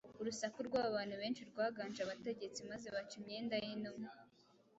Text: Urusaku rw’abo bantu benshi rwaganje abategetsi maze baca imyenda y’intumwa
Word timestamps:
Urusaku 0.21 0.57
rw’abo 0.67 0.89
bantu 0.97 1.15
benshi 1.21 1.41
rwaganje 1.49 1.99
abategetsi 2.03 2.59
maze 2.69 2.87
baca 2.95 3.13
imyenda 3.19 3.53
y’intumwa 3.63 4.09